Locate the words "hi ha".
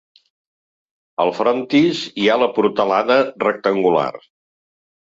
2.23-2.41